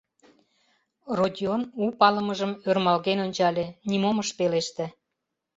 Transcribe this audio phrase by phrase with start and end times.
[1.17, 4.85] Родион у палымыжым ӧрмалген ончале, нимом ыш пелеште.